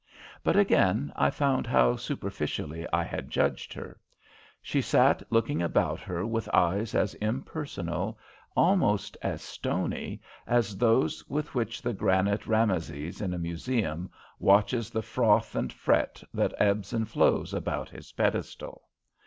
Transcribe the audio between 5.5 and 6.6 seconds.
about her with